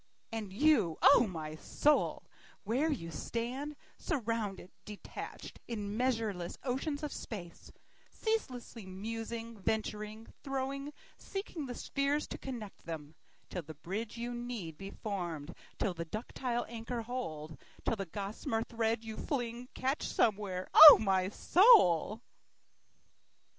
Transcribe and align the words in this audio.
And 0.31 0.51
you 0.51 0.97
O 1.13 1.27
my 1.27 1.53
soul 1.57 2.25
where 2.63 2.91
you 2.91 3.11
stand, 3.11 3.75
Surrounded, 3.99 4.71
detached, 4.83 5.59
in 5.67 5.95
measureless 5.95 6.57
oceans 6.63 7.03
of 7.03 7.13
space, 7.13 7.71
Ceaselessly 8.09 8.87
musing, 8.87 9.59
venturing, 9.61 10.25
throwing, 10.41 10.91
seeking 11.19 11.67
the 11.67 11.75
spheres 11.75 12.25
to 12.29 12.39
connect 12.39 12.83
them, 12.85 13.13
Till 13.47 13.61
the 13.61 13.75
bridge 13.75 14.17
you 14.17 14.31
will 14.31 14.39
need 14.39 14.75
be 14.75 14.89
form'd, 14.89 15.53
till 15.77 15.93
the 15.93 16.05
ductile 16.05 16.65
anchor 16.67 17.03
hold, 17.03 17.55
Till 17.85 17.95
the 17.95 18.07
gossamer 18.07 18.63
thread 18.63 19.03
you 19.03 19.17
fling 19.17 19.67
catch 19.75 20.07
somewhere, 20.07 20.67
O 20.89 20.97
my 20.97 21.29
soul. 21.29 22.23